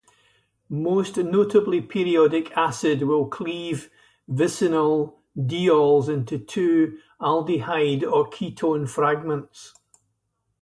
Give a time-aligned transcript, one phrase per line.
[0.67, 3.91] Most notably periodic acid will cleave
[4.27, 9.75] vicinal diols into two aldehyde or ketone fragments.